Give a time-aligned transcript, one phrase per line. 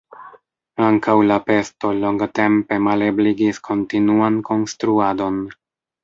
[0.83, 5.39] Ankaŭ la pesto longtempe malebligis kontinuan konstruadon.